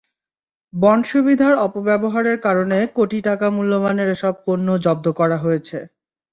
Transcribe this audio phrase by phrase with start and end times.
[0.73, 5.77] Bond সুবিধার অপব্যবহারের কারণে কোটি টাকা মূল্যমানের এসব পণ্য জব্দ করা হয়েছে।